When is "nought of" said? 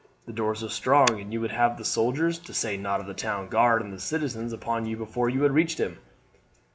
2.75-3.05